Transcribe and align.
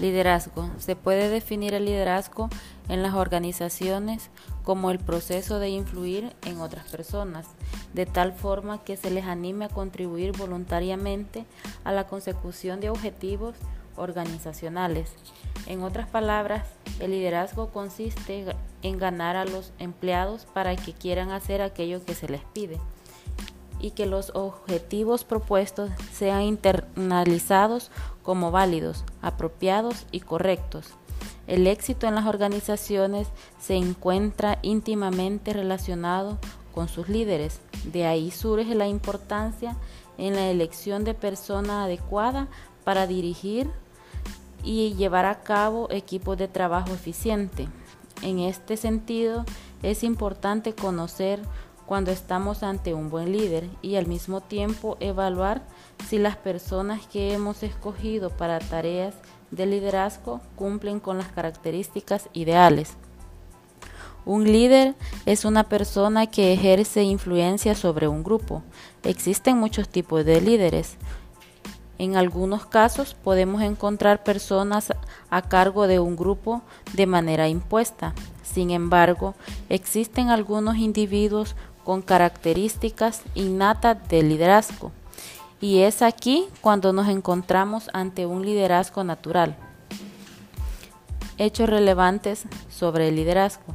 Liderazgo. 0.00 0.70
Se 0.78 0.94
puede 0.94 1.28
definir 1.28 1.74
el 1.74 1.84
liderazgo 1.84 2.48
en 2.88 3.02
las 3.02 3.14
organizaciones 3.14 4.30
como 4.62 4.90
el 4.90 4.98
proceso 4.98 5.58
de 5.58 5.70
influir 5.70 6.32
en 6.44 6.60
otras 6.60 6.88
personas, 6.88 7.46
de 7.94 8.06
tal 8.06 8.32
forma 8.32 8.84
que 8.84 8.96
se 8.96 9.10
les 9.10 9.24
anime 9.24 9.64
a 9.64 9.68
contribuir 9.68 10.36
voluntariamente 10.36 11.44
a 11.82 11.92
la 11.92 12.06
consecución 12.06 12.80
de 12.80 12.90
objetivos 12.90 13.56
organizacionales. 13.96 15.10
En 15.66 15.82
otras 15.82 16.08
palabras, 16.08 16.64
el 17.00 17.10
liderazgo 17.10 17.70
consiste 17.70 18.44
en 18.82 18.98
ganar 18.98 19.34
a 19.34 19.44
los 19.44 19.72
empleados 19.80 20.46
para 20.46 20.76
que 20.76 20.92
quieran 20.92 21.32
hacer 21.32 21.60
aquello 21.60 22.04
que 22.04 22.14
se 22.14 22.28
les 22.28 22.42
pide 22.52 22.78
y 23.80 23.92
que 23.92 24.06
los 24.06 24.30
objetivos 24.34 25.24
propuestos 25.24 25.90
sean 26.12 26.42
internalizados 26.42 27.90
como 28.22 28.50
válidos, 28.50 29.04
apropiados 29.22 30.06
y 30.10 30.20
correctos. 30.20 30.86
El 31.46 31.66
éxito 31.66 32.06
en 32.06 32.14
las 32.14 32.26
organizaciones 32.26 33.28
se 33.58 33.74
encuentra 33.74 34.58
íntimamente 34.62 35.52
relacionado 35.52 36.38
con 36.74 36.88
sus 36.88 37.08
líderes. 37.08 37.60
De 37.84 38.06
ahí 38.06 38.30
surge 38.30 38.74
la 38.74 38.86
importancia 38.86 39.76
en 40.18 40.34
la 40.34 40.50
elección 40.50 41.04
de 41.04 41.14
persona 41.14 41.84
adecuada 41.84 42.48
para 42.84 43.06
dirigir 43.06 43.70
y 44.62 44.94
llevar 44.94 45.24
a 45.24 45.40
cabo 45.40 45.88
equipos 45.90 46.36
de 46.36 46.48
trabajo 46.48 46.92
eficiente. 46.92 47.68
En 48.22 48.40
este 48.40 48.76
sentido, 48.76 49.44
es 49.82 50.02
importante 50.02 50.74
conocer 50.74 51.40
cuando 51.88 52.10
estamos 52.10 52.62
ante 52.62 52.92
un 52.92 53.08
buen 53.08 53.32
líder 53.32 53.66
y 53.80 53.96
al 53.96 54.06
mismo 54.06 54.42
tiempo 54.42 54.98
evaluar 55.00 55.62
si 56.06 56.18
las 56.18 56.36
personas 56.36 57.06
que 57.06 57.32
hemos 57.32 57.62
escogido 57.62 58.28
para 58.28 58.58
tareas 58.58 59.14
de 59.50 59.64
liderazgo 59.64 60.42
cumplen 60.54 61.00
con 61.00 61.16
las 61.16 61.28
características 61.28 62.28
ideales. 62.34 62.98
Un 64.26 64.44
líder 64.44 64.96
es 65.24 65.46
una 65.46 65.64
persona 65.64 66.26
que 66.26 66.52
ejerce 66.52 67.04
influencia 67.04 67.74
sobre 67.74 68.06
un 68.06 68.22
grupo. 68.22 68.62
Existen 69.02 69.56
muchos 69.56 69.88
tipos 69.88 70.26
de 70.26 70.42
líderes. 70.42 70.98
En 71.96 72.16
algunos 72.16 72.66
casos 72.66 73.14
podemos 73.14 73.62
encontrar 73.62 74.22
personas 74.22 74.92
a 75.30 75.42
cargo 75.42 75.86
de 75.86 75.98
un 76.00 76.16
grupo 76.16 76.60
de 76.92 77.06
manera 77.06 77.48
impuesta. 77.48 78.14
Sin 78.44 78.70
embargo, 78.70 79.34
existen 79.68 80.30
algunos 80.30 80.76
individuos 80.76 81.56
con 81.88 82.02
características 82.02 83.22
innatas 83.34 83.96
de 84.10 84.22
liderazgo. 84.22 84.92
Y 85.58 85.78
es 85.78 86.02
aquí 86.02 86.44
cuando 86.60 86.92
nos 86.92 87.08
encontramos 87.08 87.88
ante 87.94 88.26
un 88.26 88.44
liderazgo 88.44 89.04
natural. 89.04 89.56
Hechos 91.38 91.66
relevantes 91.66 92.44
sobre 92.68 93.08
el 93.08 93.16
liderazgo. 93.16 93.74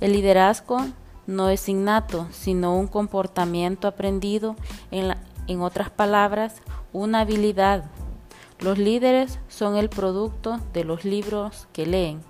El 0.00 0.14
liderazgo 0.14 0.84
no 1.28 1.48
es 1.48 1.68
innato, 1.68 2.26
sino 2.32 2.76
un 2.76 2.88
comportamiento 2.88 3.86
aprendido, 3.86 4.56
en, 4.90 5.14
en 5.46 5.60
otras 5.60 5.90
palabras, 5.90 6.56
una 6.92 7.20
habilidad. 7.20 7.84
Los 8.58 8.78
líderes 8.78 9.38
son 9.46 9.76
el 9.76 9.90
producto 9.90 10.58
de 10.72 10.82
los 10.82 11.04
libros 11.04 11.68
que 11.72 11.86
leen, 11.86 12.20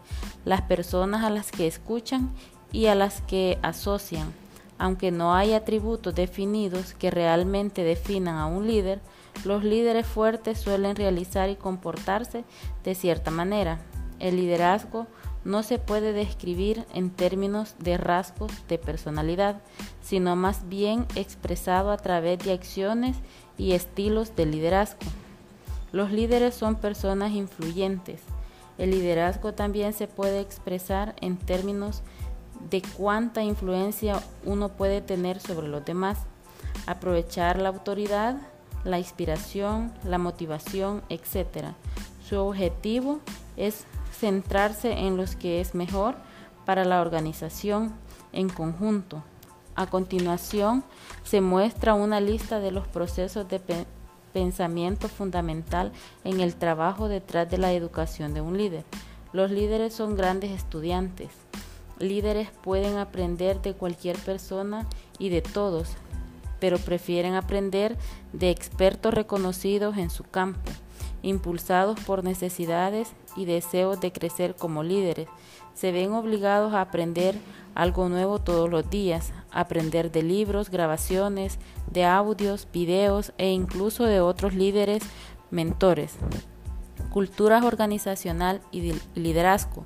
las 0.45 0.61
personas 0.61 1.25
a 1.25 1.30
las 1.30 1.50
que 1.50 1.67
escuchan 1.67 2.30
y 2.72 2.89
a 2.89 2.95
las 2.95 3.22
que 3.22 3.58
asocian 3.62 4.44
aunque 4.78 5.11
no 5.11 5.34
hay 5.34 5.53
atributos 5.53 6.14
definidos 6.14 6.94
que 6.94 7.11
realmente 7.11 7.84
definan 7.84 8.36
a 8.36 8.47
un 8.47 8.67
líder, 8.67 9.00
los 9.44 9.64
líderes 9.64 10.06
fuertes 10.06 10.58
suelen 10.58 10.97
realizar 10.97 11.48
y 11.50 11.56
comportarse 11.56 12.44
de 12.83 12.95
cierta 12.95 13.30
manera. 13.30 13.79
El 14.20 14.36
liderazgo 14.36 15.07
no 15.45 15.62
se 15.62 15.79
puede 15.79 16.12
describir 16.12 16.86
en 16.95 17.11
términos 17.11 17.74
de 17.79 17.98
rasgos 17.98 18.52
de 18.68 18.79
personalidad, 18.79 19.61
sino 20.01 20.36
más 20.36 20.68
bien 20.68 21.06
expresado 21.17 21.91
a 21.91 21.98
través 21.98 22.39
de 22.39 22.52
acciones 22.52 23.17
y 23.58 23.73
estilos 23.73 24.35
de 24.36 24.46
liderazgo. 24.46 25.01
Los 25.92 26.11
líderes 26.11 26.55
son 26.55 26.77
personas 26.77 27.33
influyentes. 27.33 28.23
El 28.79 28.91
liderazgo 28.91 29.52
también 29.52 29.92
se 29.92 30.08
puede 30.08 30.41
expresar 30.41 31.14
en 31.20 31.36
términos 31.36 32.02
de 32.70 32.83
cuánta 32.97 33.42
influencia 33.42 34.23
uno 34.45 34.70
puede 34.70 35.01
tener 35.01 35.41
sobre 35.41 35.69
los 35.69 35.85
demás, 35.85 36.19
aprovechar 36.86 37.61
la 37.61 37.69
autoridad, 37.70 38.36
la 38.85 38.98
inspiración, 38.98 39.92
la 40.05 40.19
motivación, 40.19 41.03
etc. 41.08 41.69
Su 42.27 42.39
objetivo 42.39 43.20
es 43.57 43.85
centrarse 44.13 44.92
en 44.92 45.17
lo 45.17 45.24
que 45.39 45.61
es 45.61 45.74
mejor 45.74 46.17
para 46.64 46.85
la 46.85 47.01
organización 47.01 47.95
en 48.33 48.48
conjunto. 48.48 49.23
A 49.77 49.86
continuación, 49.86 50.85
se 51.24 51.41
muestra 51.41 51.95
una 51.95 52.20
lista 52.20 52.61
de 52.61 52.70
los 52.70 52.86
procesos 52.86 53.48
de 53.48 53.61
pensamiento 54.33 55.08
fundamental 55.08 55.92
en 56.23 56.41
el 56.41 56.55
trabajo 56.55 57.08
detrás 57.08 57.51
de 57.51 57.58
la 57.58 57.73
educación 57.73 58.35
de 58.35 58.41
un 58.41 58.57
líder. 58.57 58.85
Los 59.33 59.51
líderes 59.51 59.95
son 59.95 60.17
grandes 60.17 60.53
estudiantes. 60.53 61.43
Líderes 61.98 62.48
pueden 62.62 62.98
aprender 62.98 63.62
de 63.62 63.74
cualquier 63.74 64.16
persona 64.18 64.88
y 65.18 65.28
de 65.28 65.42
todos, 65.42 65.90
pero 66.58 66.78
prefieren 66.78 67.34
aprender 67.34 67.96
de 68.32 68.50
expertos 68.50 69.14
reconocidos 69.14 69.96
en 69.96 70.10
su 70.10 70.24
campo, 70.24 70.70
impulsados 71.22 72.00
por 72.00 72.24
necesidades 72.24 73.12
y 73.36 73.44
deseos 73.44 74.00
de 74.00 74.12
crecer 74.12 74.56
como 74.56 74.82
líderes. 74.82 75.28
Se 75.74 75.92
ven 75.92 76.12
obligados 76.12 76.74
a 76.74 76.80
aprender 76.80 77.36
algo 77.74 78.08
nuevo 78.08 78.38
todos 78.38 78.70
los 78.70 78.88
días, 78.90 79.32
aprender 79.50 80.11
de 80.11 80.22
libros, 80.22 80.70
grabaciones, 80.70 81.58
de 81.90 82.05
audios, 82.05 82.68
videos 82.72 83.32
e 83.38 83.50
incluso 83.50 84.05
de 84.05 84.20
otros 84.20 84.55
líderes 84.55 85.02
mentores. 85.50 86.16
Cultura 87.14 87.64
organizacional 87.64 88.61
y 88.73 88.92
liderazgo. 89.14 89.85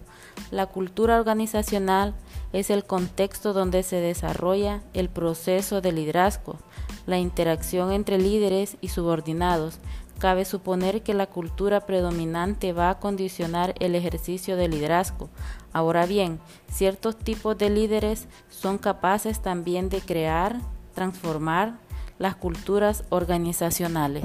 La 0.51 0.65
cultura 0.65 1.19
organizacional 1.19 2.15
es 2.55 2.71
el 2.71 2.85
contexto 2.85 3.53
donde 3.53 3.83
se 3.83 3.97
desarrolla 3.97 4.81
el 4.95 5.11
proceso 5.11 5.83
de 5.83 5.93
liderazgo, 5.93 6.57
la 7.05 7.19
interacción 7.19 7.93
entre 7.93 8.17
líderes 8.17 8.79
y 8.81 8.89
subordinados. 8.89 9.79
Cabe 10.19 10.47
suponer 10.47 11.03
que 11.03 11.13
la 11.13 11.27
cultura 11.27 11.85
predominante 11.85 12.73
va 12.73 12.89
a 12.89 12.99
condicionar 12.99 13.75
el 13.79 13.95
ejercicio 13.95 14.57
de 14.57 14.69
liderazgo. 14.69 15.29
Ahora 15.75 16.07
bien, 16.07 16.41
ciertos 16.73 17.19
tipos 17.19 17.59
de 17.59 17.69
líderes 17.69 18.27
son 18.49 18.79
capaces 18.79 19.43
también 19.43 19.91
de 19.91 20.01
crear, 20.01 20.63
transformar 20.95 21.79
las 22.19 22.37
culturas 22.37 23.05
organizacionales. 23.11 24.25